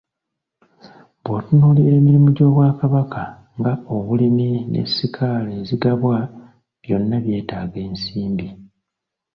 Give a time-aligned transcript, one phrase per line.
[1.23, 3.23] Bw'otunuulira emirimu gy'Obwakabaka
[3.59, 6.15] nga; obulimi ne ssikaala ezigabwa,
[6.81, 8.47] byonna byetaaga ensimbi.